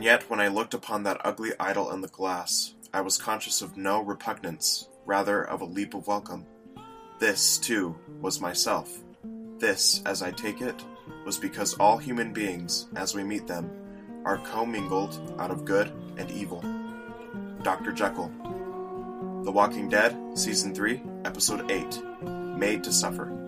[0.00, 3.60] And yet, when I looked upon that ugly idol in the glass, I was conscious
[3.60, 6.46] of no repugnance, rather of a leap of welcome.
[7.18, 8.98] This, too, was myself.
[9.58, 10.82] This, as I take it,
[11.26, 13.70] was because all human beings, as we meet them,
[14.24, 16.64] are commingled out of good and evil.
[17.62, 17.92] Dr.
[17.92, 18.32] Jekyll.
[19.44, 22.02] The Walking Dead, Season 3, Episode 8
[22.56, 23.39] Made to Suffer.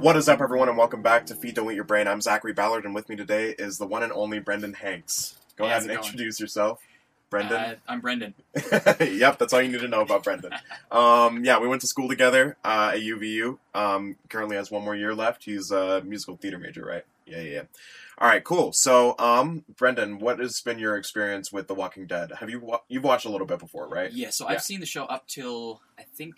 [0.00, 2.08] What is up, everyone, and welcome back to Feed Don't Eat Your Brain.
[2.08, 5.36] I'm Zachary Ballard, and with me today is the one and only Brendan Hanks.
[5.56, 6.04] Go Hey, ahead and going?
[6.04, 6.80] introduce yourself.
[7.28, 7.56] Brendan.
[7.60, 8.34] Uh, I'm Brendan.
[9.00, 10.52] yep, that's all you need to know about Brendan.
[10.90, 13.58] Um, yeah, we went to school together uh, at UVU.
[13.74, 15.44] Um, currently has one more year left.
[15.44, 17.04] He's a musical theater major, right?
[17.26, 17.50] Yeah, yeah.
[17.52, 17.62] yeah.
[18.18, 18.72] All right, cool.
[18.72, 22.32] So, um, Brendan, what has been your experience with The Walking Dead?
[22.40, 24.10] Have you wa- you've watched a little bit before, right?
[24.12, 24.54] Yeah, so Yeah.
[24.56, 26.34] I've seen the show up till I think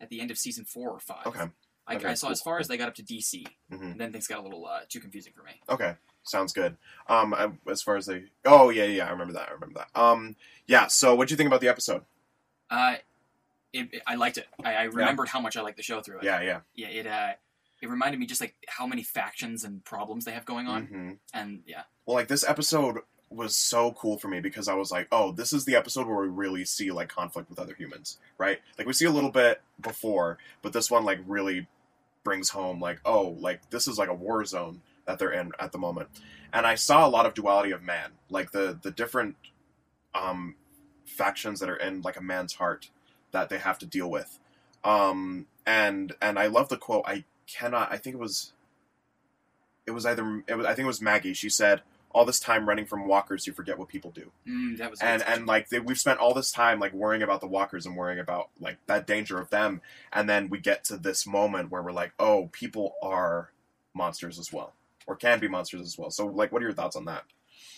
[0.00, 1.26] at the end of season four or five.
[1.26, 1.46] Okay.
[1.86, 4.00] I, Okay, I saw cool, as far as they got up to DC, hmm and
[4.00, 5.52] then things got a little uh, too confusing for me.
[5.68, 6.76] Okay, sounds good.
[7.08, 10.00] Um, I, as far as they, oh yeah yeah I remember that I remember that.
[10.00, 10.86] Um, yeah.
[10.86, 12.02] So, what do you think about the episode?
[12.70, 12.94] Uh,
[13.72, 14.46] it, it- I liked it.
[14.64, 16.24] I, I remembered how much I liked the show through it.
[16.24, 16.60] Yeah, yeah.
[16.74, 16.88] yeah.
[16.88, 17.32] It uh,
[17.82, 21.10] it reminded me just like how many factions and problems they have going on, hmm
[21.34, 25.08] and yeah, Well, like this episode was so cool for me because I was like,
[25.10, 28.60] oh, this is the episode where we really see like conflict with other humans, right?
[28.78, 31.66] Like we see a little bit before, but this one like really
[32.24, 35.72] brings home like, oh, like this is like a war zone that they're in at
[35.72, 36.08] the moment.
[36.52, 39.36] And I saw a lot of duality of man, like the the different
[40.14, 40.56] um
[41.04, 42.90] factions that are in like a man's heart
[43.32, 44.40] that they have to deal with.
[44.82, 48.52] Um and and I love the quote I cannot I think it was
[49.86, 51.34] it was either it was I think it was Maggie.
[51.34, 51.82] She said,
[52.14, 55.22] "All this time running from walkers, you forget what people do." mm, that was And
[55.22, 58.18] and like they, we've spent all this time like worrying about the walkers and worrying
[58.20, 61.92] about like that danger of them, and then we get to this moment where we're
[61.92, 63.50] like, "Oh, people are
[63.92, 64.72] monsters as well,
[65.06, 67.24] or can be monsters as well." So like, what are your thoughts on that?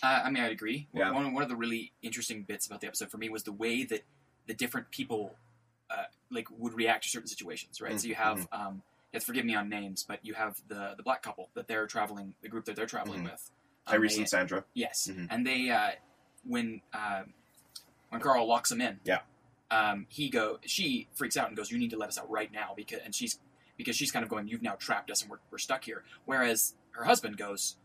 [0.03, 0.87] Uh, I mean, I'd agree.
[0.93, 1.11] Yeah.
[1.11, 3.83] One, one of the really interesting bits about the episode for me was the way
[3.85, 4.03] that
[4.45, 5.35] the different people
[5.89, 7.99] uh, like would react to certain situations, right?
[7.99, 8.67] So you have, Mm-hmm.
[8.67, 8.81] um,
[9.13, 12.35] to forgive me on names, but you have the the black couple that they're traveling,
[12.43, 13.31] the group that they're traveling Mhm.
[13.31, 13.49] with.
[13.87, 14.65] Tyrese they- and Sandra.
[14.73, 15.27] Yes, Mhm.
[15.29, 15.91] and they uh,
[16.43, 17.23] when uh,
[18.09, 19.19] when Carl locks them in, Yeah.
[19.71, 22.51] um, he go she freaks out and goes, "You need to let us out right
[22.51, 23.39] now," because and she's
[23.77, 26.75] because she's kind of going, "You've now trapped us and we're, we're stuck here." Whereas
[26.91, 27.77] her husband goes,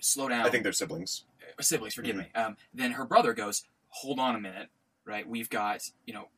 [0.00, 1.24] "Slow down." I think they're siblings.
[1.58, 2.18] uh, siblings, forgive Mhm.
[2.18, 2.32] me.
[2.34, 4.68] Um, then her brother goes, "Hold on a minute,
[5.04, 5.26] right?
[5.28, 6.28] We've got you know."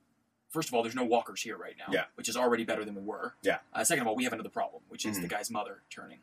[0.50, 2.06] First of all, there's no walkers here right now, Yeah.
[2.16, 3.36] which is already better than we were.
[3.40, 3.60] Yeah.
[3.72, 5.22] Uh, second of all, we have another problem, which is Mhm.
[5.22, 6.18] the guy's mother turning.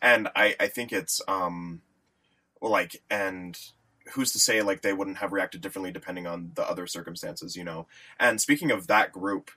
[0.00, 1.82] And I, I think it's um
[2.60, 3.58] like and
[4.14, 7.64] who's to say like they wouldn't have reacted differently depending on the other circumstances you
[7.64, 7.86] know?
[8.18, 9.50] And speaking of that group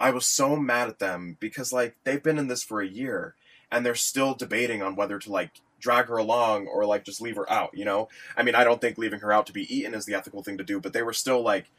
[0.00, 3.34] i was so mad at them because like they've been in this for a year
[3.70, 5.50] and they're still debating on whether to like
[5.80, 8.08] drag her along or like just leave her out you know?
[8.36, 10.58] I mean i don't think leaving her out to be eaten is the ethical thing
[10.58, 11.70] to do but they were still like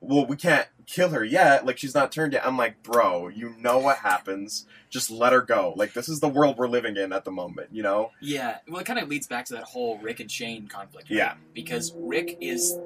[0.00, 3.54] well we can't kill her yet like she's not turned yet i'm like bro you
[3.58, 7.12] know what happens just let her go like this is the world we're living in
[7.12, 9.98] at the moment you know Yeah, well, it kind of leads back to that whole
[9.98, 11.10] Rick and Shane conflict.
[11.10, 11.16] right?
[11.18, 11.34] Yeah.
[11.52, 12.78] because Rick is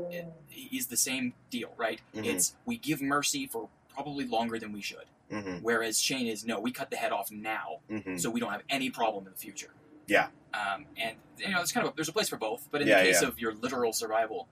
[0.48, 2.00] he's the same deal, right?
[2.14, 2.24] Mhm.
[2.26, 6.58] It's we give mercy for probably longer than we should, hmm whereas Shane is no,
[6.58, 9.38] we cut the head off now, hmm so we don't have any problem in the
[9.38, 9.70] future.
[10.08, 10.28] Yeah.
[10.54, 12.88] Um, and you know, there's kind of a, there's a place for both, but in
[12.88, 13.28] Yeah, the case yeah.
[13.28, 14.48] of your literal survival,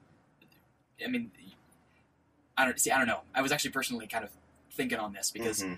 [1.04, 1.30] I mean,
[2.60, 2.90] I don't see.
[2.90, 3.20] I don't know.
[3.34, 4.30] I was actually personally kind of
[4.72, 5.74] thinking on this because hmm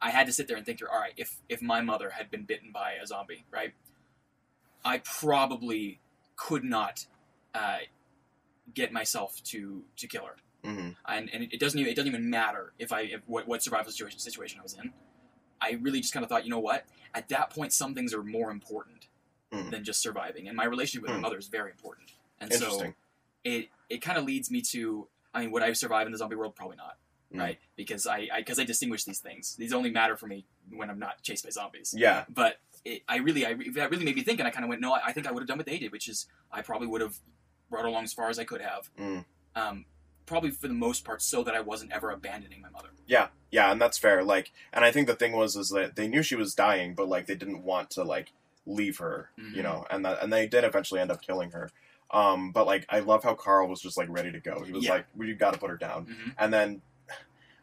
[0.00, 0.88] I had to sit there and think through.
[0.88, 3.72] All right, if if my mother had been bitten by a zombie, right,
[4.84, 6.00] I probably
[6.36, 7.06] could not
[7.54, 7.78] uh,
[8.74, 12.28] get myself to to kill her, hmm and and it, doesn't even, it doesn't even
[12.28, 14.92] matter if I if, what what survival situation situation I was in.
[15.60, 16.84] I really just kind of thought, you know what?
[17.14, 19.08] At that point, some things are more important
[19.50, 19.70] Mhm.
[19.70, 21.22] than just surviving, and my relationship with Hmm.
[21.22, 22.12] my mother is very important.
[22.40, 22.92] And so
[23.44, 26.36] it it kind of leads me to, I mean, would I survive in the zombie
[26.36, 26.54] world?
[26.56, 26.96] Probably not,
[27.34, 27.38] Mm.
[27.40, 27.58] right?
[27.76, 29.54] Because I because I, distinguish these things.
[29.56, 31.94] These only matter for me when I'm not chased by zombies.
[31.96, 32.24] Yeah.
[32.28, 34.80] But it, I really, I that really made me think, and I kind of went,
[34.80, 36.86] no, I, I think I would have done what they did, which is I probably
[36.88, 37.18] would have
[37.70, 38.90] brought along as far as I could have.
[38.98, 39.24] Mm.
[39.54, 39.84] Um,
[40.24, 42.88] probably for the most part, so that I wasn't ever abandoning my mother.
[43.06, 43.28] Yeah.
[43.50, 44.22] Yeah, and that's fair.
[44.24, 47.08] Like, and I think the thing was is that they knew she was dying, but
[47.08, 48.32] like they didn't want to like
[48.66, 49.62] leave her, you Mhm.
[49.62, 51.70] know, and that and they did eventually end up killing her.
[52.10, 54.62] Um, but like I love how Carl was just like ready to go.
[54.64, 54.92] He was Yeah.
[54.92, 56.82] like, "We got to put her down," hmm and then.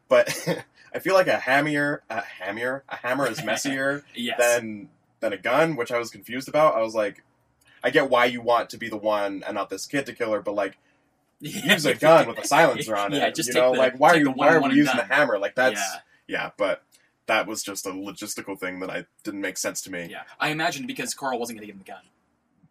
[0.10, 0.48] But
[0.94, 4.38] I feel like a hammer, a hammer, a hammer is messier Yes.
[4.38, 4.90] than
[5.22, 6.76] than a gun, which I was confused about.
[6.76, 7.24] I was like,
[7.84, 10.34] I get why you want to be the one and not this kid to kill
[10.34, 10.78] her, but like
[11.40, 13.18] use a gun with a silencer on it.
[13.18, 15.08] Yeah, just you know, the- like why are you why are we using gun.
[15.08, 15.40] the hammer?
[15.40, 16.00] Like that's yeah.
[16.44, 16.84] yeah, but
[17.28, 20.10] that was just a logistical thing that I didn't make sense to me.
[20.12, 22.02] Yeah, I imagine because Carl wasn't going to give him the gun.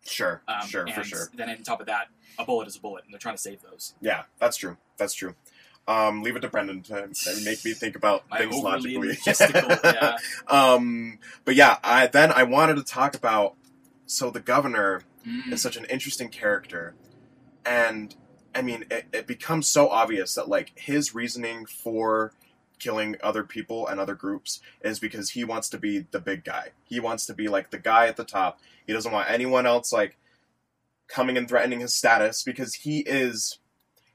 [0.06, 1.28] Sure, Um, sure, for and sure.
[1.34, 2.08] Then on top of that,
[2.38, 3.94] a bullet is a bullet, and they're trying to save those.
[4.00, 4.76] Yeah, that's true.
[4.96, 5.34] That's true.
[5.88, 7.08] Um, leave it to Brendan to
[7.44, 9.16] make me think about things logically.
[9.26, 10.16] yeah.
[10.48, 13.54] Um, but yeah, I then I wanted to talk about.
[14.06, 15.52] So the governor Mm.
[15.52, 16.94] is such an interesting character,
[17.64, 18.14] and
[18.54, 22.32] I mean, it, it becomes so obvious that like his reasoning for
[22.82, 26.70] killing other people and other groups is because he wants to be the big guy.
[26.84, 28.60] He wants to be like the guy at the top.
[28.86, 30.16] He doesn't want anyone else like
[31.08, 33.58] coming and threatening his status because he is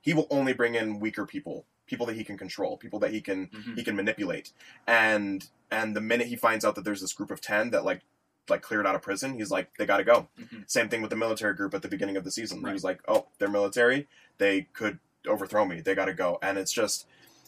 [0.02, 3.22] he will only bring in weaker people, people that he can control, people that he
[3.22, 3.76] can Mhm.
[3.78, 4.52] he can manipulate.
[4.86, 8.02] And and the minute he finds out that there's this group of 10 that like
[8.50, 10.30] like cleared out of prison, he's like they got to go.
[10.40, 10.70] Mhm.
[10.70, 12.62] Same thing with the military group at the beginning of the season.
[12.62, 12.70] Right.
[12.70, 14.08] He was like, "Oh, they're military.
[14.38, 15.82] They could overthrow me.
[15.82, 17.06] They got to go." And it's just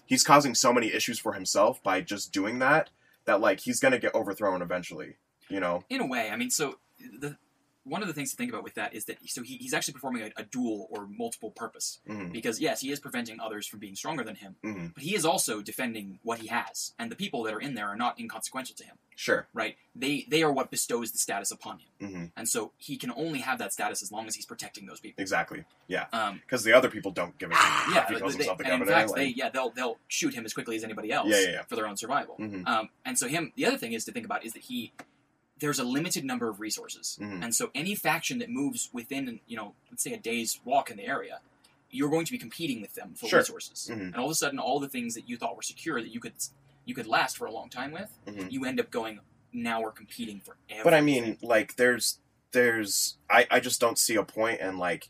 [0.09, 2.89] he's causing so many issues for himself by just doing that
[3.25, 5.17] that like he's to get overthrown eventually,
[5.49, 5.83] you know.
[5.89, 7.37] In a way, I mean, so the
[7.83, 9.93] one of the things to think about with that is that so he, he's actually
[9.93, 12.31] performing a, a dual or multiple purpose Mhm.
[12.31, 14.93] because yes, he is preventing others from being stronger than him, Mhm.
[14.93, 17.87] but he is also defending what he has, and the people that are in there
[17.87, 19.47] are not inconsequential to him, Sure.
[19.53, 19.77] right?
[19.95, 22.31] They they are what bestows the status upon him, Mhm.
[22.35, 25.21] and so he can only have that status as long as he's protecting those people.
[25.21, 25.63] Exactly.
[25.87, 26.07] Yeah.
[26.13, 27.63] Um, Because the other people don't give a shit.
[27.95, 29.97] yeah, if he calls they- himself the and in fact, like- they yeah they'll they'll
[30.07, 31.63] shoot him as quickly as anybody else Yeah, yeah, yeah.
[31.63, 32.35] for their own survival.
[32.37, 32.67] Mhm.
[32.67, 34.91] Um, and so him, the other thing is to think about is that he
[35.59, 37.43] there's a limited number of resources, Mhm.
[37.43, 40.97] and so any faction that moves within you know let's say a day's walk in
[40.97, 41.39] the area,
[41.91, 43.39] you're going to be competing with them for Sure.
[43.39, 43.99] resources, Mhm.
[44.07, 46.19] and all of a sudden all the things that you thought were secure that you
[46.19, 46.33] could
[46.85, 48.51] you could last for a long time with, Mhm.
[48.51, 49.19] you end up going
[49.53, 50.83] now we're competing for everything.
[50.83, 52.19] But I mean, like, there's,
[52.51, 55.09] there's, I, I just don't see a point in like,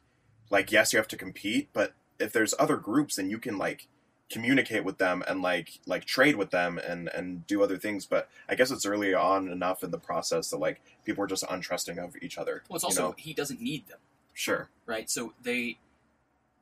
[0.49, 3.87] like, yes, you have to compete, but if there's other groups, then you can like
[4.29, 8.05] communicate with them and like, like trade with them and and do other things.
[8.05, 11.43] But I guess it's early on enough in the process that like people are just
[11.45, 12.63] untrusting of each other.
[12.69, 13.15] well, it's you also know?
[13.17, 13.99] he doesn't need them.
[14.33, 15.09] sure, right?
[15.09, 15.77] So they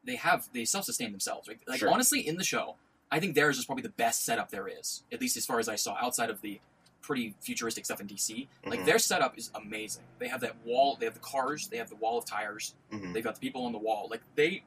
[0.04, 1.60] they have they self sustain themselves, right?
[1.68, 1.90] Like Sure.
[1.92, 2.76] honestly, in the show,
[3.12, 5.68] I think theirs is probably the best setup there is, at least as far as
[5.68, 6.60] I saw, outside of the
[7.02, 8.48] pretty futuristic stuff in DC.
[8.66, 8.86] Like Mhm.
[8.86, 10.04] their setup is amazing.
[10.20, 13.14] They have that wall, they have the cars, they have the wall of tires, Mhm.
[13.14, 14.08] they've got the people on the wall.
[14.10, 14.64] Like they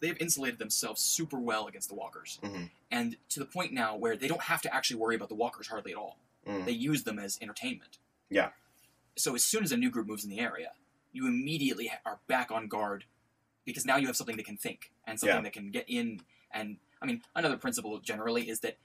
[0.00, 2.70] they've insulated themselves super well against the walkers, Mhm.
[2.90, 5.68] and to the point now where they don't have to actually worry about the walkers
[5.68, 6.18] hardly at all.
[6.46, 6.64] Mm.
[6.64, 7.98] They use them as entertainment.
[8.30, 8.52] Yeah.
[9.16, 10.72] So as soon as a new group moves in the area,
[11.12, 13.04] you immediately are back on guard
[13.64, 15.42] because now you have something that can think and something Yeah.
[15.42, 16.22] that can get in.
[16.50, 18.78] And I mean, another principle generally is that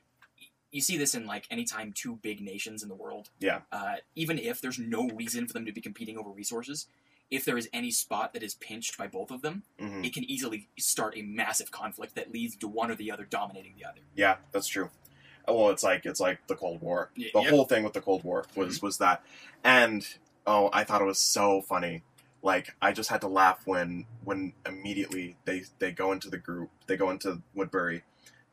[0.72, 3.30] you see this in like anytime two big nations in the world.
[3.40, 3.62] Yeah.
[3.72, 6.88] Uh, even if there's no reason for them to be competing over resources,
[7.32, 10.06] if there is any spot that is pinched by both of them, Mhm.
[10.06, 13.74] it can easily start a massive conflict that leads to one or the other dominating
[13.78, 14.02] the other.
[14.16, 14.92] Yeah, that's true.
[15.48, 17.12] Uh, Well, it's like it's like the Cold War.
[17.18, 17.50] Y- the yep.
[17.52, 19.24] whole thing with the Cold War was was that,
[19.64, 20.08] and
[20.48, 22.04] oh, I thought it was so funny.
[22.42, 26.70] Like I just had to laugh when when immediately they they go into the group,
[26.88, 28.04] they go into Woodbury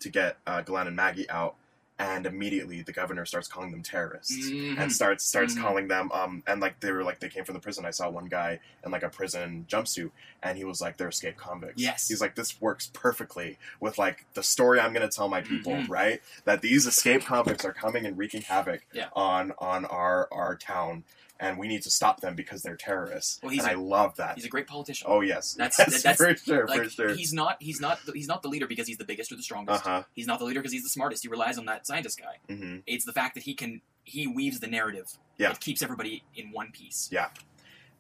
[0.01, 1.57] to get uh, Glenn and Maggie out,
[2.03, 4.35] and immediately the governor starts calling them terrorists.
[4.51, 4.77] Mhm.
[4.79, 5.61] And starts starts Mhm.
[5.63, 7.85] calling them um and like they were like they came from the prison.
[7.87, 10.11] I saw one guy in like a prison jumpsuit
[10.43, 11.81] and he was like they're escaped convicts.
[11.81, 12.09] Yes.
[12.09, 15.89] He's like this works perfectly with like the story I'm gonna tell my people, Mhm.
[15.89, 16.23] right?
[16.45, 19.09] That these escaped convicts are coming and wreaking havoc Yeah.
[19.15, 21.05] on on our our town
[21.41, 23.41] and we need to stop them because they're terrorists.
[23.43, 24.37] Well, he's and a- I love that.
[24.37, 25.07] He's a great politician.
[25.11, 25.55] oh yes.
[25.55, 27.15] That's- Yes, that's- for sure, like for sure.
[27.15, 29.43] he's not he's not the, he's not the leader because he's the biggest or the
[29.43, 29.85] strongest.
[29.87, 30.03] Uh-huh.
[30.15, 31.23] He's not the leader because he's the smartest.
[31.23, 32.55] He relies on that scientist guy.
[32.55, 35.07] hmm It's the fact that he can he weaves the narrative.
[35.39, 35.51] Yeah.
[35.53, 37.09] It keeps everybody in one piece.
[37.13, 37.29] Yeah.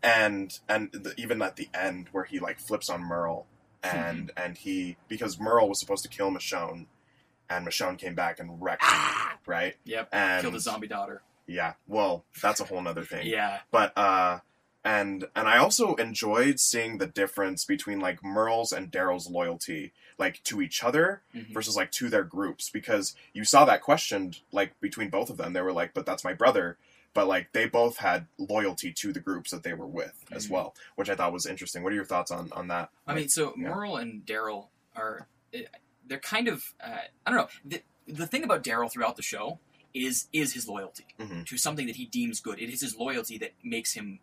[0.03, 3.47] And and the, even at the end where he like flips on Merle
[3.83, 6.87] and and he because Merle was supposed to kill Michonne
[7.49, 8.99] and Michonne came back and wrecked him,
[9.47, 9.77] right?
[9.85, 10.09] Yep.
[10.13, 11.23] And Killed his zombie daughter.
[11.47, 11.75] Yeah.
[11.87, 13.27] Well, that's a whole nother thing.
[13.27, 13.61] Yeah.
[13.71, 14.41] But uh
[14.85, 20.43] and and I also enjoyed seeing the difference between like Merle's and Daryl's loyalty, like
[20.45, 21.53] to each other Mhm.
[21.55, 25.53] versus like to their groups, because you saw that questioned like between both of them.
[25.53, 26.79] They were like, "But that's my brother,"
[27.15, 30.51] but like they both had loyalty to the groups that they were with as Mhm.
[30.51, 31.85] well, which I thought was interesting.
[31.85, 32.91] What are your thoughts on on that?
[33.07, 33.69] I mean, so yeah.
[33.69, 35.67] Merle and Daryl are eh,
[36.07, 37.49] they're kind of uh, I don't know.
[37.65, 39.61] The, the thing about Daryl throughout the show
[39.95, 41.47] is is his loyalty Mhm.
[41.47, 42.61] to something that he deems good.
[42.61, 44.21] It is his loyalty that makes him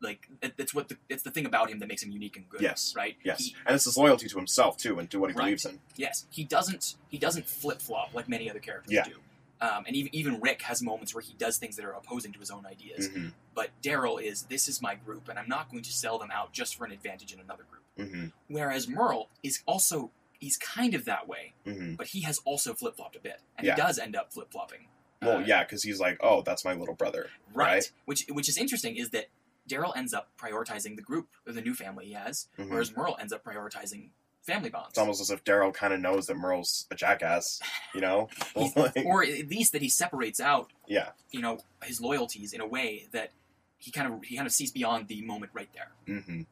[0.00, 2.48] like it- it's what the, it's the thing about him that makes him unique and
[2.48, 2.60] good.
[2.60, 2.92] Yes.
[2.94, 3.16] Right.
[3.24, 5.44] yes, He, and it's his loyalty to himself too, and to what he Right.
[5.46, 5.80] believes in.
[5.96, 6.26] yes.
[6.30, 9.04] He doesn't he doesn't flip flop like many other characters Yeah.
[9.04, 9.20] do.
[9.58, 12.38] Um, and even even Rick has moments where he does things that are opposing to
[12.38, 13.08] his own ideas.
[13.08, 16.30] hmm But Daryl is this is my group, and I'm not going to sell them
[16.30, 18.10] out just for an advantage in another group.
[18.10, 20.10] hmm Whereas Merle is also
[20.40, 23.66] he's kind of that way, hmm but he has also flip flopped a bit, and
[23.66, 23.74] Yeah.
[23.74, 24.88] he does end up flip flopping.
[25.22, 27.30] Well, Uh, yeah, because he's like, oh, that's my little brother.
[27.54, 27.66] right.
[27.74, 27.92] right.
[28.04, 29.26] Which which is interesting is that
[29.68, 32.68] Daryl ends up prioritizing the group or the new family he has, Mhm.
[32.70, 34.10] whereas Merle ends up prioritizing
[34.42, 34.90] family bonds.
[34.90, 37.60] It's almost as if Daryl kind of knows that Merle's a jackass,
[37.94, 38.28] you know?
[38.76, 41.10] Like, or at least that he separates out, yeah.
[41.32, 43.32] you know, his loyalties in a way that
[43.78, 45.90] he kind of he kind of sees beyond the moment right there.
[46.22, 46.42] hmm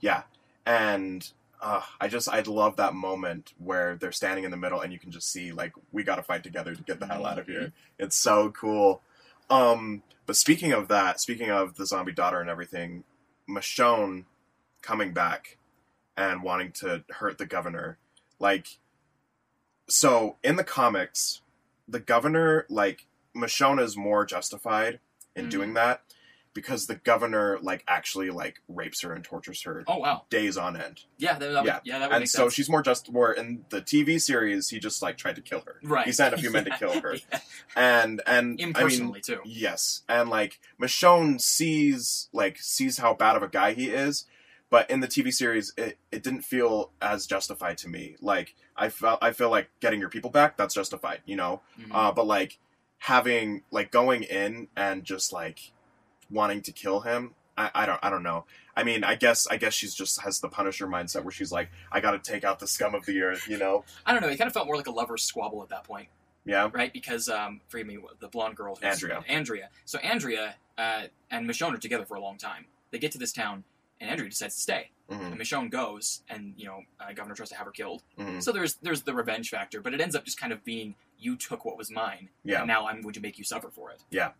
[0.00, 0.22] Yeah,
[0.64, 1.30] and
[1.62, 4.98] uh, I just I love that moment where they're standing in the middle and you
[4.98, 7.46] can just see like we got to fight together to get the hell out of
[7.46, 7.72] here.
[7.98, 9.00] It's so cool.
[9.48, 13.04] Um, but speaking of that, speaking of the zombie daughter and everything,
[13.48, 14.24] Michonne
[14.82, 15.58] coming back
[16.16, 17.98] and wanting to hurt the governor,
[18.40, 18.78] like,
[19.88, 21.42] so in the comics,
[21.86, 24.98] the governor like Michonne is more justified
[25.36, 25.50] in Mhm.
[25.50, 26.02] doing that
[26.54, 30.76] because the governor like actually like rapes her and tortures her Oh wow, days on
[30.76, 31.04] end.
[31.18, 31.74] yeah, that, that Yeah.
[31.76, 32.54] would, yeah, that would And so sense.
[32.54, 35.76] she's more just more in the TV series he just like tried to kill her.
[35.82, 36.04] right.
[36.06, 37.14] He sent a few men to kill her.
[37.32, 37.40] Yeah.
[37.76, 39.40] And and I mean too.
[39.44, 40.02] yes.
[40.08, 44.26] And like Michonne sees like sees how bad of a guy he is,
[44.70, 48.16] but in the TV series it, it didn't feel as justified to me.
[48.20, 51.62] Like I felt I feel like getting your people back, that's justified, you know?
[51.80, 51.88] Mhm.
[51.94, 52.58] Uh, but like
[52.98, 55.72] having like going in and just like
[56.32, 58.44] wanting to kill him, I, I don't I don't know.
[58.76, 61.70] I mean, I guess I guess she's just has the Punisher mindset where she's like,
[61.92, 63.84] I got to take out the scum of the earth, you know?
[64.06, 64.28] I don't know.
[64.28, 66.08] It kind of felt more like a lover's squabble at that point.
[66.44, 66.70] Yeah.
[66.72, 66.92] right?
[66.92, 69.22] Because um, forgive me, the blonde girl, who's, Andrea.
[69.28, 69.68] Andrea.
[69.84, 72.64] So Andrea uh, and Michonne are together for a long time.
[72.90, 73.62] They get to this town,
[74.00, 74.90] and Andrea decides to stay.
[75.08, 78.02] hmm And Michonne goes, and you know, uh, Governor tries to have her killed.
[78.18, 80.94] hmm So there's there's the revenge factor, but it ends up just kind of being
[81.18, 82.58] you took what was mine, Yeah.
[82.60, 84.00] and now I'm going to make you suffer for it.
[84.10, 84.30] Yeah,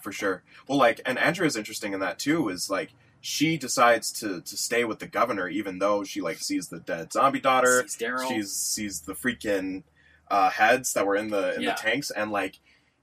[0.00, 0.42] for sure.
[0.68, 2.48] Well, like, and Andrea's interesting in that too.
[2.48, 2.90] Is like
[3.20, 7.12] she decides to to stay with the governor, even though she like sees the dead
[7.12, 7.82] zombie daughter.
[7.82, 8.28] She sees Daryl.
[8.28, 9.82] She's sees the freaking
[10.30, 11.74] uh, heads that were in the in Yeah.
[11.74, 12.60] the tanks, and like,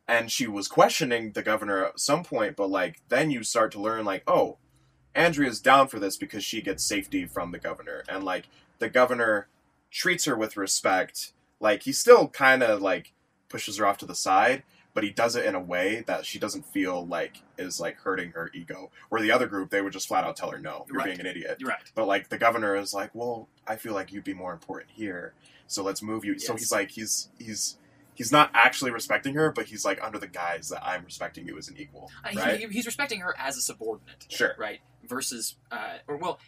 [0.08, 2.56] and she was questioning the governor at some point.
[2.56, 4.58] But like, then you start to learn like, oh,
[5.14, 8.46] Andrea's down for this because she gets safety from the governor, and like
[8.80, 9.48] the governor
[9.92, 11.34] treats her with respect.
[11.60, 13.14] Like he still kind of like
[13.50, 16.38] pushes her off to the side, but he does it in a way that she
[16.40, 18.92] doesn't feel like is like hurting her ego.
[19.10, 21.06] Where the other group, they would just flat out tell her, "No, you're Right.
[21.06, 21.92] being an idiot." You're right.
[21.96, 25.34] But like the governor is like, "Well, I feel like you'd be more important here,
[25.68, 27.78] so let's move you." So he's like, he's he's
[28.16, 31.58] he's not actually respecting her, but he's like under the guise that I'm respecting you
[31.58, 32.60] as an equal, Uh, he- right?
[32.60, 34.26] he- he's respecting her as a subordinate.
[34.30, 34.54] Sure.
[34.60, 34.82] Right.
[35.04, 36.40] Versus, uh, or well,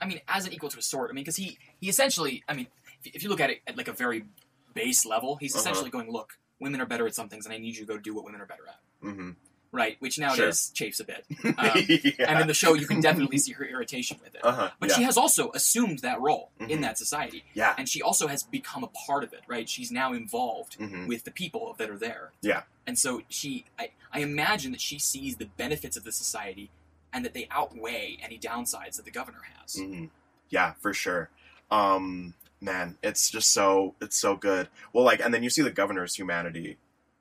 [0.00, 1.10] I mean, as an equal to a sort.
[1.10, 2.66] I mean, because he he essentially, I mean,
[3.02, 4.26] if, if you look at it at like a very
[4.74, 5.62] base level, he's Uh-huh.
[5.62, 7.98] essentially going, look, women are better at some things, and I need you to go
[7.98, 9.06] do what women are better at.
[9.06, 9.30] Mm-hmm.
[9.72, 9.96] Right.
[9.98, 11.24] Which nowadays chafes a bit.
[11.44, 12.30] Um, yeah.
[12.30, 14.40] And in the show, you can definitely see her irritation with it.
[14.44, 14.70] uh-huh.
[14.80, 14.94] But yeah.
[14.96, 16.80] she has also assumed that role in Mhm.
[16.82, 17.74] that society, yeah.
[17.76, 19.40] and she also has become a part of it.
[19.48, 19.68] Right.
[19.68, 22.32] She's now involved hmm with the people that are there.
[22.40, 22.62] Yeah.
[22.86, 26.70] And so she, I, I imagine that she sees the benefits of the society
[27.12, 29.74] and that they outweigh any downsides that the governor has.
[29.76, 30.06] hmm
[30.48, 31.28] Yeah, for sure.
[31.70, 34.68] Um, man, it's just so it's so good.
[34.92, 36.78] Well, like, and then you see the governor's humanity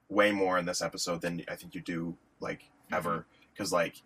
[0.10, 4.02] way more in this episode than I think you do like ever, because like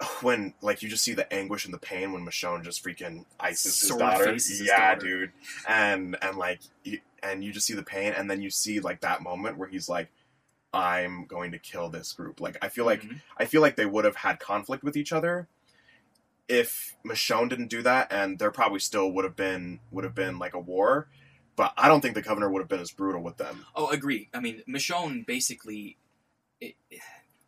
[0.22, 3.80] when like you just see the anguish and the pain when Michonne just freaking ices
[3.80, 4.32] his daughter.
[4.32, 5.06] his yeah, daughter.
[5.06, 5.32] dude,
[5.68, 9.00] and and like you, and you just see the pain, and then you see like
[9.00, 10.08] that moment where he's like.
[10.70, 12.42] I'm going to kill this group.
[12.42, 13.22] Like I feel like Mhm.
[13.38, 15.48] I feel like they would have had conflict with each other
[16.48, 20.38] if Michonne didn't do that, and there probably still would have been would have been
[20.38, 21.08] like a war.
[21.56, 23.66] But I don't think the governor would have been as brutal with them.
[23.74, 24.28] Oh, agree.
[24.32, 25.96] I mean, Michonne basically,
[26.60, 26.74] it,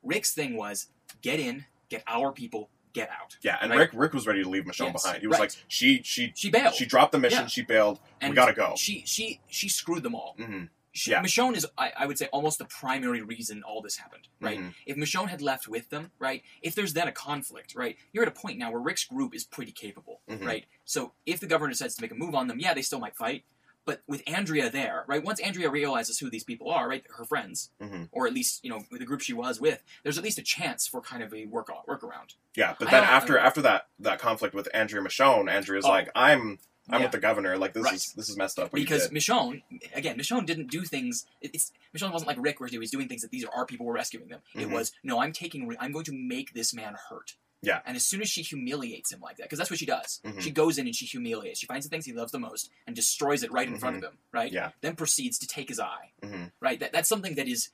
[0.03, 0.89] Rick's thing was
[1.23, 3.37] get in, get our people, get out.
[3.43, 3.79] Yeah, and Right.
[3.79, 5.21] Rick Rick was ready to leave Michonne Yes, behind.
[5.21, 5.43] He was right.
[5.55, 6.75] like, she she She bailed.
[6.75, 7.47] she dropped the mission, Yeah.
[7.47, 8.01] she bailed.
[8.21, 8.75] and we gotta go.
[8.77, 10.35] She she she screwed them all.
[10.37, 11.23] hmm She, Yeah.
[11.23, 14.59] Michonne is, I, I would say, almost the primary reason all this happened, right?
[14.59, 14.75] Mhm.
[14.87, 16.43] If Michonne had left with them, right?
[16.63, 17.97] If there's then a conflict, right?
[18.13, 20.45] You're at a point now where Rick's group is pretty capable, Mhm.
[20.45, 20.67] right?
[20.85, 23.17] So if the governor decides to make a move on them, yeah, they still might
[23.17, 23.45] fight.
[23.87, 25.23] But with Andrea there, right?
[25.25, 27.03] Once Andrea realizes who these people are, right?
[27.17, 28.09] Her friends, Mhm.
[28.13, 30.87] or at least you know the group she was with, there's at least a chance
[30.87, 32.35] for kind of a work workaround.
[32.55, 35.89] Yeah, but I then after after that that conflict with Andrea Michonne, Andrea's Oh.
[35.89, 37.07] like, I'm I'm Yeah.
[37.07, 37.57] with the governor.
[37.59, 37.95] Like this Right.
[37.95, 38.73] is this is messed up.
[38.73, 39.09] Because.
[39.11, 39.63] Michonne,
[39.95, 41.27] again, Michonne didn't do things.
[41.41, 43.67] it- It's Michonne wasn't like Rick, where he was doing things that these are our
[43.67, 44.41] people, we're rescuing them.
[44.55, 44.73] It Mhm.
[44.73, 47.37] was no, I'm taking, I'm going to make this man hurt.
[47.63, 47.83] Yeah.
[47.85, 50.41] And as soon as she humiliates him like that, because that's what she does, Mhm.
[50.41, 51.61] she goes in and she humiliates.
[51.61, 54.03] She finds the things he loves the most and destroys it right in front of
[54.03, 54.19] him.
[54.33, 54.47] Right.
[54.49, 54.55] Mm-hmm.
[54.57, 54.73] Yeah.
[54.81, 56.13] Then proceeds to take his eye.
[56.23, 56.81] hmm Right.
[56.81, 57.69] That, that's something that is.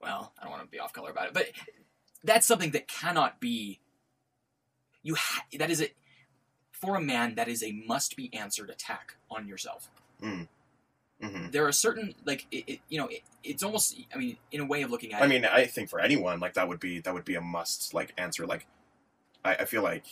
[0.00, 1.50] Well, I don't want to be off color about it, but
[2.22, 3.80] that's something that cannot be.
[5.02, 5.88] You ha- that is a
[6.80, 9.90] for a man that is a must be answered attack on yourself.
[10.22, 10.48] Mm.
[11.20, 14.60] hmm there are certain like it, it, you know it, it's almost I mean in
[14.60, 17.00] a way of looking at I mean, I think for anyone, like that would be
[17.00, 18.46] that would be a must like answer.
[18.46, 18.66] Like,
[19.44, 20.04] I, I feel like,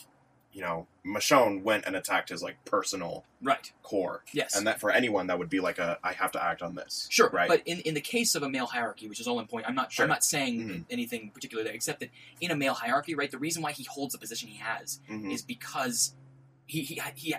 [0.52, 3.71] you know, Michonne went and attacked his like personal right?
[3.83, 4.56] core, Yes.
[4.56, 7.06] and that for anyone that would be like a I have to act on this.
[7.11, 7.49] Sure, right?
[7.49, 9.75] but in, in the case of a male hierarchy, which is all in point, I'm
[9.75, 10.04] not Sure.
[10.04, 10.85] I'm not saying Mhm.
[10.90, 14.12] anything particular there, except that in a male hierarchy, right, the reason why he holds
[14.12, 15.33] the position he has Mhm.
[15.33, 16.14] is because
[16.66, 17.35] he he he,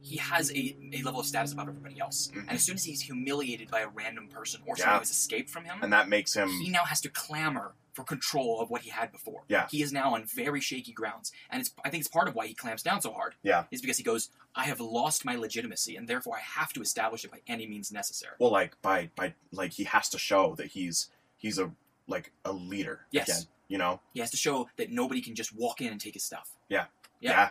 [0.00, 2.40] he has a, a level of status above everybody else, Mhm.
[2.42, 4.84] and as soon as he's humiliated by a random person or Yeah.
[4.84, 7.74] someone who has escaped from him, and that makes him he now has to clamor
[7.92, 9.44] for control of what he had before.
[9.48, 9.66] Yeah.
[9.70, 12.46] he is now on very shaky grounds, and it's I think it's part of why
[12.46, 13.34] he clamps down so hard.
[13.42, 13.64] Yeah.
[13.70, 17.24] is because he goes, I have lost my legitimacy, and therefore I have to establish
[17.24, 18.34] it by any means necessary.
[18.38, 21.72] well, like by by like he has to show that he's he's a
[22.06, 23.28] like a leader Yes.
[23.28, 23.42] again.
[23.68, 26.22] You know, He has to show that nobody can just walk in and take his
[26.22, 26.50] stuff.
[26.68, 26.86] Yeah.
[27.20, 27.48] yeah,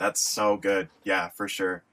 [0.00, 0.88] that's so good.
[1.04, 1.84] Yeah, for sure.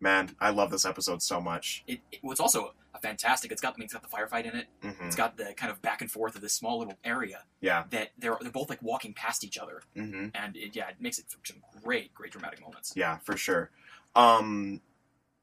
[0.00, 1.82] Man, I love this episode so much.
[1.86, 3.50] It, it was also a fantastic.
[3.52, 4.66] It's got I mean, it's got the firefight in it.
[4.80, 7.84] hmm It's got the kind of back and forth of this small little area Yeah.
[7.90, 11.18] that they're they're both like walking past each other, hmm and it, yeah, it makes
[11.18, 12.92] it some great great dramatic moments.
[12.96, 13.70] Yeah, for sure.
[14.14, 14.80] Um,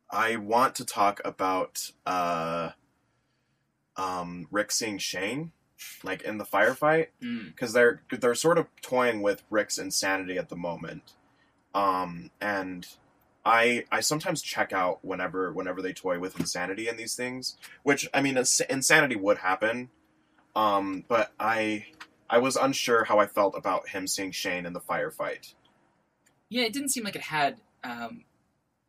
[0.09, 2.69] I want to talk about uh,
[3.97, 5.51] um, Rick seeing Shane,
[6.03, 7.47] like in the firefight, Mm.
[7.47, 11.13] because they're they're sort of toying with Rick's insanity at the moment.
[11.75, 12.87] Um, and
[13.45, 18.09] I I sometimes check out whenever whenever they toy with insanity in these things, which
[18.13, 19.89] I mean, ins- insanity would happen.
[20.55, 21.85] Um, but I
[22.29, 25.53] I was unsure how I felt about him seeing Shane in the firefight.
[26.49, 28.23] Yeah, it didn't seem like it had um,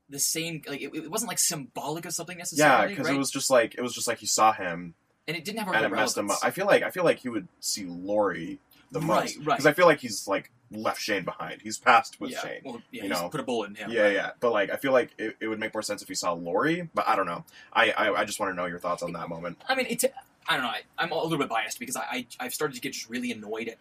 [0.09, 2.85] the same like it, it wasn't like symbolic of something necessarily.
[2.85, 3.16] Yeah, because right?
[3.16, 4.95] it was just like it was just like he saw him
[5.26, 6.38] and it didn't have a and it messed him up.
[6.43, 9.45] I feel like I feel like he would see Lori the Right, most right.
[9.57, 11.62] because I feel like he's like left Shane behind.
[11.62, 12.61] He's passed with yeah, Shane.
[12.64, 13.28] well, yeah, you he's know.
[13.28, 13.90] put a bullet in him.
[13.90, 14.12] Yeah, right?
[14.12, 16.33] yeah, but like I feel like it, it would make more sense if he saw
[16.33, 17.45] Lori, but I don't know.
[17.73, 19.58] I I, I just want to know your thoughts on that moment.
[19.69, 20.04] I mean, it's
[20.49, 20.71] I don't know.
[20.71, 23.32] I, I'm a little bit biased because I, I I've started to get just really
[23.32, 23.78] annoyed at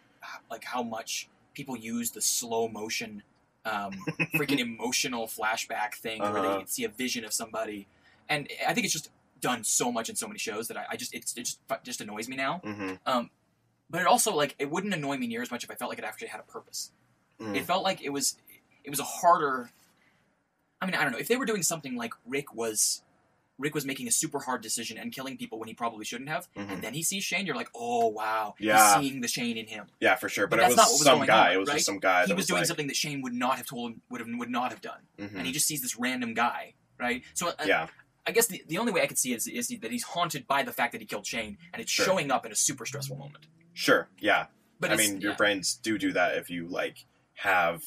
[0.49, 3.21] like how much people use the slow motion,
[3.65, 3.93] um,
[4.35, 6.59] freaking emotional flashback thing where Uh-huh.
[6.59, 7.87] they see a vision of somebody,
[8.27, 9.09] and I think it's just
[9.41, 11.79] done so much in so many shows that I, I just it's, it just it
[11.83, 12.61] just annoys me now.
[12.63, 13.29] hmm Um,
[13.89, 15.99] but it also like it wouldn't annoy me near as much if I felt like
[15.99, 16.91] it actually had a purpose.
[17.39, 17.55] Mm.
[17.55, 18.37] It felt like it was
[18.83, 19.71] it was a harder.
[20.81, 23.01] I mean, I don't know if they were doing something like Rick was.
[23.57, 26.49] Rick was making a super hard decision and killing people when he probably shouldn't have,
[26.57, 26.73] Mhm.
[26.73, 27.45] and then he sees Shane.
[27.45, 28.99] You're like, oh wow, Yeah.
[28.99, 29.87] he's seeing the Shane in him.
[30.01, 30.45] Yeah, for sure.
[30.45, 31.47] But, But it that's was, not what was some guy.
[31.51, 31.75] on, it was right?
[31.75, 32.23] just some guy.
[32.23, 34.29] he that was doing like, something that Shane would not have told him would have
[34.37, 35.35] would not have done, mhm.
[35.37, 37.23] and he just sees this random guy, right?
[37.33, 37.87] So uh, yeah,
[38.27, 40.47] I guess the, the only way I could see it is, is that he's haunted
[40.47, 42.05] by the fact that he killed Shane, and it's Sure.
[42.05, 43.45] showing up in a super stressful moment.
[43.75, 44.07] Sure.
[44.19, 44.47] Yeah,
[44.79, 45.37] But I mean, your yeah.
[45.37, 47.83] brains do do that if you like have,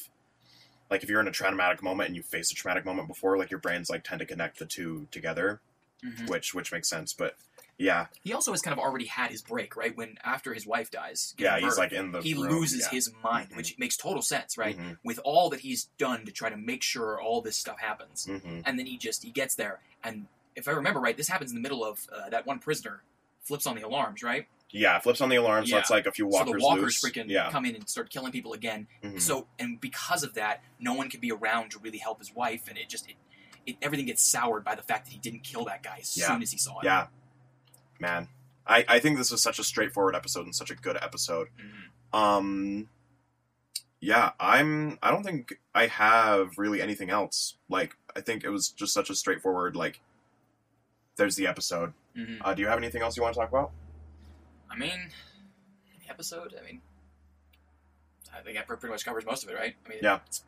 [0.90, 3.50] like, if you're in a traumatic moment and you face a traumatic moment before, like
[3.50, 5.60] your brains like tend to connect the two together,
[6.04, 6.28] Mhm.
[6.28, 7.12] which which makes sense.
[7.12, 7.36] But
[7.76, 9.96] yeah, He also has kind of already had his break, right?
[9.96, 12.90] When after his wife dies, yeah, he's like in the he room, loses yeah.
[12.90, 13.56] his mind, Mhm.
[13.56, 14.76] which makes total sense, right?
[14.78, 18.26] Mhm, With all that he's done to try to make sure all this stuff happens,
[18.26, 18.62] mhm.
[18.64, 21.56] and then he just he gets there, and if I remember right, this happens in
[21.56, 23.02] the middle of uh, that one prisoner
[23.44, 24.48] flips on the alarms, right?
[24.70, 25.80] Yeah, flips on the alarm, so Yeah.
[25.80, 27.04] it's like a few walkers, so the walkers loose.
[27.04, 27.50] freaking yeah.
[27.50, 28.86] come in and start killing people again.
[29.02, 29.20] mhm.
[29.20, 32.68] So and because of that, no one can be around to really help his wife,
[32.68, 33.16] and it just it,
[33.66, 36.26] it everything gets soured by the fact that he didn't kill that guy as Yeah.
[36.28, 36.84] soon as he saw it.
[36.84, 37.06] Yeah,
[37.98, 38.28] man,
[38.66, 41.48] I I think this was such a straightforward episode and such a good episode.
[41.58, 42.18] Mhm.
[42.18, 42.88] Um,
[44.00, 44.98] yeah, I'm.
[45.02, 47.56] I don't think I have really anything else.
[47.68, 49.74] Like, I think it was just such a straightforward.
[49.76, 50.00] Like,
[51.16, 51.94] there's the episode.
[52.16, 52.38] Mhm.
[52.42, 53.72] Uh, do you have anything else you want to talk about?
[54.82, 55.10] I mean,
[56.04, 56.54] the episode.
[56.60, 56.80] I mean,
[58.36, 59.74] I think that pretty much covers most of it, right?
[59.84, 60.20] I mean, Yeah.
[60.26, 60.44] It's,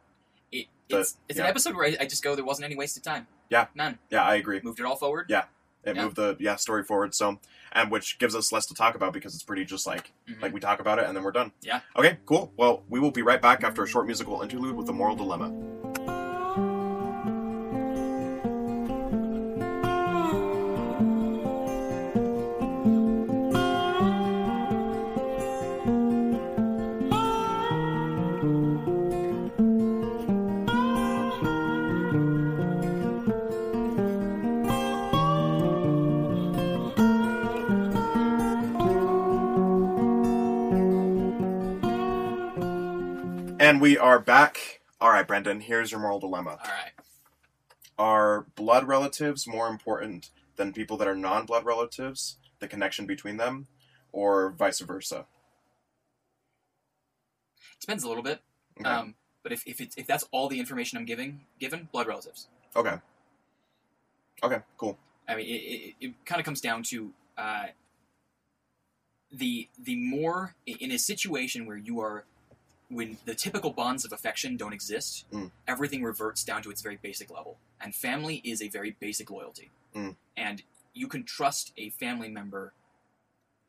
[0.53, 1.45] it, it's, it's yeah.
[1.45, 3.27] an episode where I, I just go, there wasn't any wasted time.
[3.49, 3.67] Yeah.
[3.75, 3.99] None.
[4.11, 4.61] Yeah, I agree.
[4.63, 5.27] Moved it all forward.
[5.29, 5.45] Yeah.
[5.85, 6.03] It Yeah.
[6.05, 7.15] moved the yeah story forward.
[7.15, 7.39] So,
[7.73, 10.43] and which gives us less to talk about because it's pretty just like Mhm.
[10.43, 11.53] like we talk about it and then we're done.
[11.63, 11.81] Yeah.
[11.97, 12.19] Okay.
[12.27, 12.53] Cool.
[12.57, 15.49] Well, we will be right back after a short musical interlude with the moral dilemma.
[44.01, 44.81] Are back.
[45.01, 45.61] All right, Brendan.
[45.61, 46.51] Here's your moral dilemma.
[46.51, 46.93] All right.
[47.99, 52.39] Are blood relatives more important than people that are non-blood relatives?
[52.59, 53.67] The connection between them,
[54.13, 55.27] or vice versa?
[57.57, 58.41] It depends a little bit.
[58.79, 58.89] Okay.
[58.89, 62.49] Um, but if if, it's, if that's all the information I'm giving, given blood relatives,
[62.77, 62.97] okay.
[64.43, 64.59] Okay.
[64.77, 64.99] Cool.
[65.29, 67.67] I mean, it, it, it kind of comes down to uh,
[69.33, 72.25] the the more in a situation where you are
[72.91, 75.51] when the typical bonds of affection don't exist, Mm.
[75.67, 77.59] everything reverts down to its very basic level.
[77.81, 79.71] And family is a very basic loyalty.
[79.95, 80.17] Mm.
[80.37, 82.75] And you can trust a family member,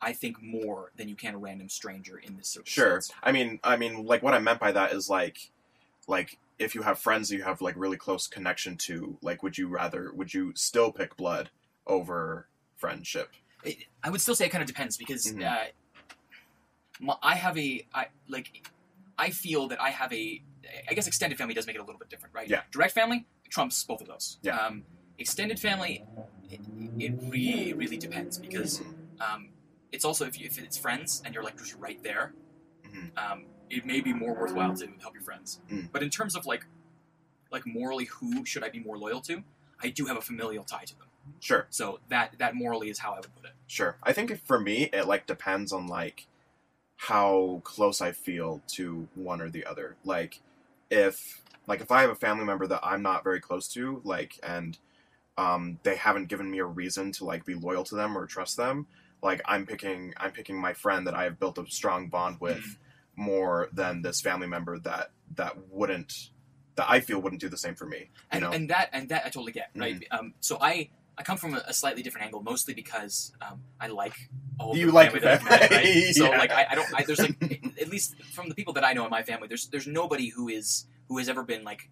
[0.02, 2.86] I think, more than you can a random stranger in this Sure.
[3.02, 3.20] circumstance.
[3.22, 5.52] I mean, I mean, like what I meant by that is like,
[6.08, 9.58] like if you have friends that you have like really close connection to, like, would
[9.58, 11.52] you rather, would you still pick blood
[11.86, 13.30] over friendship?
[13.64, 15.44] It, I would still say it kind of depends because Mhm.
[15.44, 15.68] uh,
[17.00, 18.68] my, I have a I like
[19.26, 20.42] I feel that I have a
[20.90, 22.48] I guess extended family does make it a little bit different, right?
[22.50, 22.62] Yeah.
[22.72, 24.38] Direct family trumps both of those.
[24.42, 24.58] Yeah.
[24.58, 24.84] Um,
[25.20, 26.04] extended family,
[26.50, 26.60] it,
[27.00, 28.82] it really really depends because
[29.26, 29.50] um,
[29.92, 32.34] it's also if, you, if it's friends and you're like just right there,
[32.88, 33.08] Mhm.
[33.24, 35.60] um, it may be more worthwhile to help your friends.
[35.72, 35.90] Mm.
[35.94, 36.66] But in terms of like
[37.52, 39.44] like morally, who should I be more loyal to?
[39.84, 41.08] I do have a familial tie to them,
[41.40, 43.56] Sure, so that that morally is how I would put it.
[43.68, 43.98] sure.
[44.04, 46.28] I think for me, it like depends on like
[47.08, 49.96] how close I feel to one or the other.
[50.06, 50.40] Like,
[50.92, 54.40] if like if I have a family member that I'm not very close to, like,
[54.44, 54.78] and
[55.36, 58.56] um, they haven't given me a reason to like be loyal to them or trust
[58.56, 58.86] them,
[59.24, 62.60] like I'm picking I'm picking my friend that I have built a strong bond with
[62.60, 62.78] Mhm.
[63.16, 66.30] more than this family member that that wouldn't
[66.76, 68.10] that I feel wouldn't do the same for me.
[68.30, 68.56] And, know, Mm-hmm.
[68.62, 70.06] and that and that I totally get right.
[70.12, 73.88] Um, so I I come from a, a slightly different angle, mostly because um, I
[73.88, 76.16] like all You the like family that met, right?
[76.16, 78.94] So like I, I don't I, there's like at least from the people that I
[78.94, 81.90] know in my family, there's there's nobody who is who has ever been like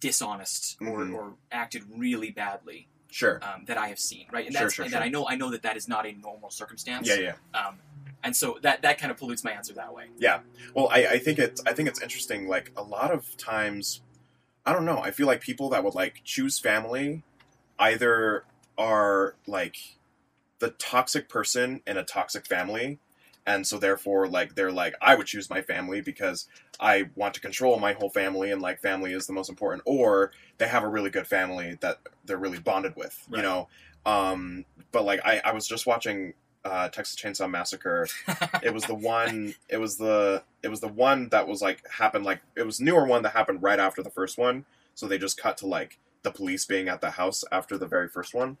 [0.00, 1.14] dishonest or, Mhm.
[1.14, 4.46] or acted really badly sure, um, that I have seen, right?
[4.46, 5.00] And Sure, that's sure, and sure.
[5.00, 7.08] that I know I know that that is not a normal circumstance.
[7.08, 7.58] yeah, yeah.
[7.60, 7.78] Um,
[8.22, 10.06] and so that that kind of pollutes my answer that way.
[10.18, 10.40] Yeah.
[10.74, 12.48] Well, I, I think it's I think it's interesting.
[12.48, 14.02] Like a lot of times,
[14.64, 14.98] I don't know.
[14.98, 17.22] I feel like people that would like choose family
[17.78, 18.44] either
[18.78, 19.76] are like
[20.58, 22.98] the toxic person in a toxic family,
[23.46, 26.48] and so therefore like they're like I would choose my family because
[26.80, 29.82] I want to control my whole family and like family is the most important.
[29.86, 33.26] Or they have a really good family that they're really bonded with.
[33.30, 33.68] You know.
[34.04, 36.34] Um, but like I, I was just watching
[36.66, 38.08] uh, Texas Chainsaw Massacre
[38.62, 42.24] it was the one it was the it was the one that was like happened
[42.24, 45.40] like it was newer one that happened right after the first one so they just
[45.40, 48.56] cut to like the police being at the house after the very first one.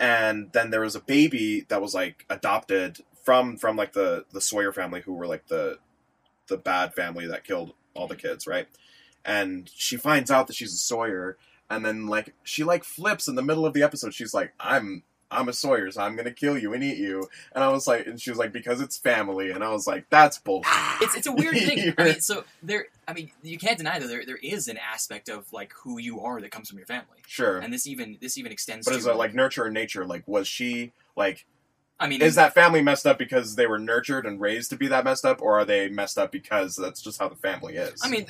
[0.00, 4.40] And then there was a baby that was like adopted from from like the the
[4.40, 5.78] Sawyer family who were like the
[6.48, 8.66] the bad family that killed all the kids right?
[9.22, 11.36] And she finds out that she's a Sawyer
[11.68, 14.14] and then like she like flips in the middle of the episode.
[14.14, 15.02] She's like i'm
[15.34, 18.06] i'm a Sawyer so i'm gonna kill you and eat you and i was like
[18.06, 21.14] and she was like because it's family and i was like that's bullshit ah, it's
[21.16, 21.94] it's a weird thing.
[21.98, 22.86] I mean, so there.
[23.06, 26.20] I mean, you can't deny that there there is an aspect of like who you
[26.20, 28.86] are that comes from your family, sure and this even this even extends.
[28.86, 31.46] but to, is it like nurture or nature like was she like
[31.98, 34.88] I mean, is that family messed up because they were nurtured and raised to be
[34.88, 38.00] that messed up or are they messed up because that's just how the family is
[38.02, 38.26] I mean,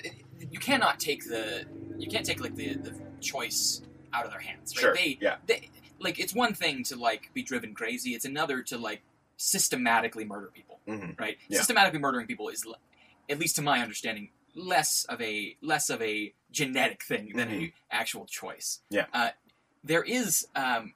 [0.51, 1.65] you cannot take the
[1.99, 4.75] you can't take like the the choice out of their hands.
[4.77, 4.83] Right?
[4.83, 5.71] sure They yeah they
[6.05, 8.11] like it's one thing to like be driven crazy.
[8.15, 9.03] It's another to like
[9.37, 10.79] systematically murder people.
[10.87, 11.39] hmm Right?
[11.49, 11.59] Yeah.
[11.59, 12.65] Systematically murdering people is,
[13.29, 17.73] at least to my understanding, less of a less of a genetic thing than a
[17.91, 18.81] actual choice.
[18.93, 18.95] Mm-hmm.
[18.97, 19.07] Yeah.
[19.13, 19.31] Uh,
[19.83, 20.47] there is.
[20.55, 20.95] Um,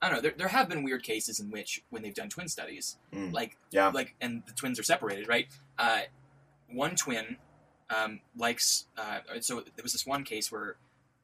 [0.00, 0.22] I don't know.
[0.22, 3.32] There, there have been weird cases in which, when they've done twin studies, Mm.
[3.32, 3.88] like Yeah.
[3.88, 5.48] like and the twins are separated, right?
[5.76, 6.02] Uh,
[6.70, 7.36] one twin
[7.90, 8.86] um, likes.
[8.96, 10.76] Uh, so there was this one case where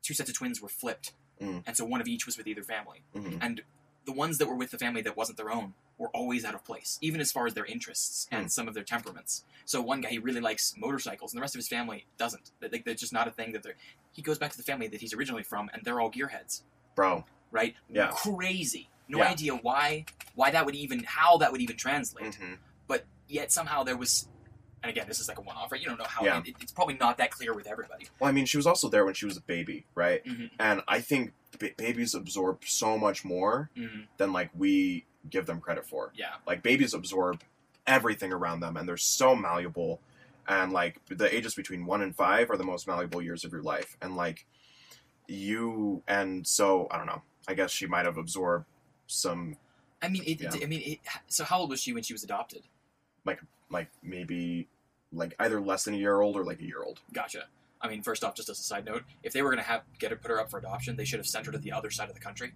[0.03, 1.63] two sets of twins were flipped, Mm.
[1.67, 3.39] and so one of each was with either family, Mhm.
[3.41, 3.63] and
[4.05, 6.63] the ones that were with the family that wasn't their own were always out of
[6.65, 8.51] place, even as far as their interests and Mm.
[8.51, 9.45] some of their temperaments.
[9.65, 12.51] So one guy he really likes motorcycles, and the rest of his family doesn't.
[12.61, 13.77] They, they- they're just not a thing that they're.
[14.13, 16.63] He goes back to the family that he's originally from, and they're all gearheads,
[16.95, 17.77] bro right?
[17.89, 18.11] Yeah.
[18.13, 18.91] Crazy.
[19.09, 19.29] No Yeah.
[19.31, 22.55] idea why, why that would even, how that would even translate hmm
[22.89, 24.27] but yet somehow there was
[24.85, 25.81] and again this is like a one-off right?
[25.81, 26.43] You don't know how Yeah.
[26.45, 28.07] it, it's probably not that clear with everybody.
[28.21, 30.25] Well i mean she was also there when she was a baby right?
[30.25, 30.51] Mhm.
[30.61, 34.07] and i think ba- babies absorb so much more Mhm.
[34.19, 36.13] than like we give them credit for.
[36.15, 36.35] Yeah.
[36.47, 37.43] Like babies absorb
[37.87, 40.01] everything around them and they're so malleable
[40.47, 43.63] and like the ages between one and five are the most malleable years of your
[43.63, 44.45] life and like
[45.27, 47.23] you and so i don't know.
[47.49, 48.67] I guess she might have absorbed
[49.07, 49.57] some
[50.03, 52.63] i mean it, i mean it, so how old was she when she was adopted?
[53.71, 54.69] Like maybe
[55.15, 57.45] like either less than a year old or like a year old gotcha
[57.81, 59.83] i mean first off just as a side note if they were going to have
[59.99, 61.91] get her put her up for adoption they should have sent her to the other
[61.91, 62.53] side of the country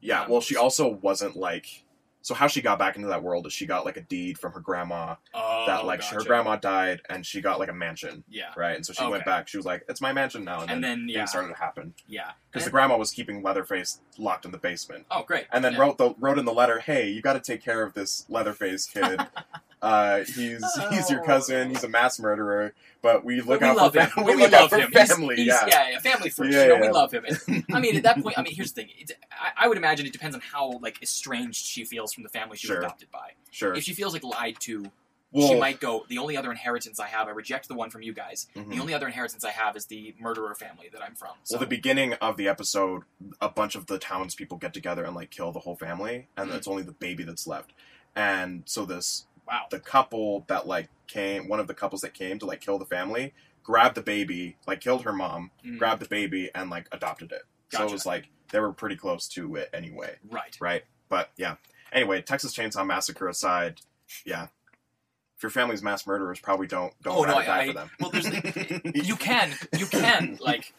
[0.00, 1.84] yeah Um, well she also wasn't like
[2.20, 4.52] so how she got back into that world is she got like a deed from
[4.52, 8.48] her grandma Oh, that like her grandma died and she got like a mansion, Yeah,
[8.56, 8.74] right?
[8.76, 9.46] And so she went back.
[9.48, 11.54] She was like, "It's my mansion now," and, and then, then yeah, things started to
[11.54, 12.32] happen yeah.
[12.50, 15.06] because the grandma was keeping Leatherface locked in the basement.
[15.10, 15.46] Oh, great.
[15.52, 15.78] and then Yeah.
[15.78, 18.84] wrote the wrote in the letter, "Hey, you got to take care of this Leatherface
[18.86, 19.20] kid.
[19.82, 21.70] uh, he's he's your cousin.
[21.70, 24.06] He's a mass murderer, but we look But we out for him.
[24.10, 24.90] fam- We, we look love out for him.
[24.92, 25.36] He's- family.
[25.36, 26.52] He's, yeah, yeah, yeah, family first.
[26.52, 26.80] Yeah, you know, yeah.
[26.82, 27.24] we love him.
[27.26, 28.90] And, I mean, at that point, I mean, here's the thing.
[29.30, 32.56] I, I would imagine it depends on how like estranged she feels from the family
[32.56, 32.76] she Sure.
[32.76, 33.30] was adopted by.
[33.50, 33.74] sure.
[33.74, 34.90] If she feels like lied to,
[35.30, 36.06] well, she might go.
[36.08, 38.46] The only other inheritance I have, I reject the one from you guys.
[38.56, 38.70] mhm.
[38.74, 41.32] The only other inheritance I have is the murderer family that I'm from.
[41.44, 43.02] So, Well, the beginning of the episode,
[43.40, 46.54] a bunch of the townspeople get together and like kill the whole family, and Mhm.
[46.56, 47.74] it's only the baby that's left.
[48.16, 49.66] And so this wow.
[49.70, 52.84] the couple that like came, one of the couples that came to like kill the
[52.86, 53.32] family,
[53.62, 57.42] grabbed the baby, like killed her mom, Mm, grabbed the baby, and like adopted it.
[57.70, 60.56] So it was like they were pretty close to it anyway, right.
[60.60, 60.84] right?
[61.08, 61.56] But yeah.
[61.92, 63.80] Anyway, Texas Chainsaw Massacre aside,
[64.24, 64.48] yeah.
[65.36, 67.90] If your family's mass murderers, probably don't don't Oh, no, die I- for them.
[68.00, 70.72] well, there's- You can, you can, like,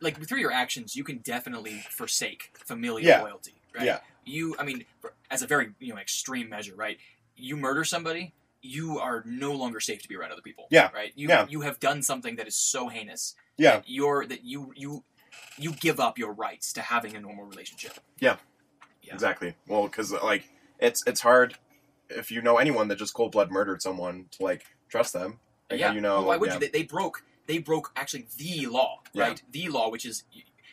[0.00, 3.22] like through your actions, you can definitely forsake familial Yeah.
[3.22, 3.84] loyalty, right?
[3.84, 4.00] Yeah.
[4.24, 4.84] You, I mean,
[5.30, 6.98] as a very you know extreme measure, right?
[7.42, 10.66] You murder somebody, you are no longer safe to be around other people.
[10.70, 10.90] Yeah.
[10.92, 11.12] Right.
[11.14, 11.46] You Yeah.
[11.48, 13.34] you have done something that is so heinous.
[13.56, 13.76] Yeah.
[13.76, 15.04] that You're that you you
[15.58, 17.94] you give up your rights to having a normal relationship.
[18.18, 18.36] Yeah.
[19.12, 19.54] Exactly.
[19.66, 20.48] Well, because like
[20.78, 21.56] it's it's hard
[22.08, 25.40] if you know anyone that just cold blood murdered someone to like trust them.
[25.70, 25.92] Like, yeah.
[25.92, 26.16] You know.
[26.18, 26.54] Well, why would yeah.
[26.54, 26.60] you?
[26.60, 27.24] They, they broke.
[27.46, 29.24] They broke actually the law, Yeah.
[29.24, 29.42] right?
[29.50, 30.22] The law, which is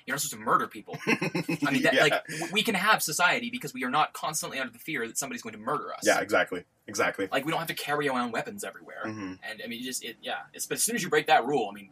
[0.08, 0.98] you're not supposed to murder people.
[1.08, 2.02] I mean, that, yeah.
[2.04, 5.42] like we can have society because we are not constantly under the fear that somebody's
[5.44, 6.00] going to murder us.
[6.04, 7.28] yeah, exactly, exactly.
[7.32, 9.02] Like we don't have to carry around weapons everywhere.
[9.04, 10.38] hmm And I mean, just it, yeah.
[10.54, 11.90] It's, but as soon as you break that rule, I mean,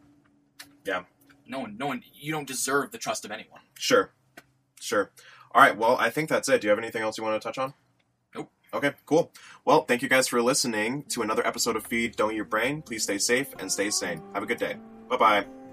[0.85, 1.03] Yeah.
[1.45, 3.59] no one, no one, you don't deserve the trust of anyone.
[3.77, 4.11] Sure,
[4.79, 5.11] sure.
[5.53, 5.77] All right.
[5.77, 6.61] Well, I think that's it.
[6.61, 7.73] Do you have anything else you want to touch on?
[8.33, 8.49] Nope.
[8.73, 9.31] Okay, cool.
[9.63, 12.81] Well, thank you guys for listening to another episode of Feed Don't Eat Your Brain.
[12.81, 14.21] Please stay safe and stay sane.
[14.33, 14.75] Have a good day.
[15.09, 15.64] Bye bye.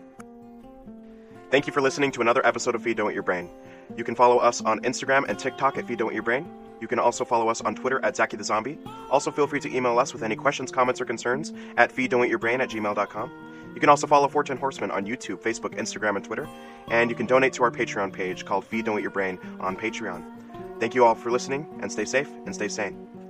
[1.52, 3.50] Thank you for listening to another episode of Feed Don't Eat Your Brain.
[3.94, 6.50] You can follow us on Instagram and TikTok at Feed Don't Eat Your Brain.
[6.80, 8.78] You can also follow us on Twitter at Zaki the Zombie.
[9.10, 12.70] Also, feel free to email us with any questions, comments, or concerns at feeddon'teatyourbrain at
[12.70, 13.30] gmail.com.
[13.74, 16.48] You can also follow Fortune Horseman on YouTube, Facebook, Instagram, and Twitter.
[16.88, 19.76] And you can donate to our Patreon page called Feed Don't Eat Your Brain on
[19.76, 20.24] Patreon.
[20.80, 23.21] Thank you all for listening, and stay safe and stay sane.